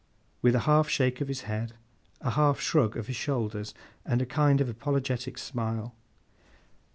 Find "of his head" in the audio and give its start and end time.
1.21-1.73